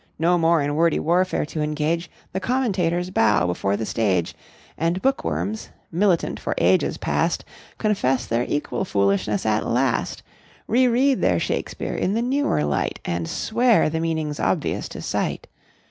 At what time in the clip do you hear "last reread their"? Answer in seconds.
9.67-11.39